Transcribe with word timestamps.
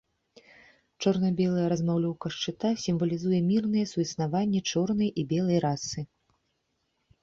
Чорна-белая 1.05 1.65
размалёўка 1.75 2.33
шчыта 2.37 2.73
сімвалізуе 2.87 3.39
мірнае 3.53 3.85
суіснаванне 3.95 4.67
чорнай 4.73 5.09
і 5.19 5.31
белай 5.35 5.57
расы. 5.71 5.99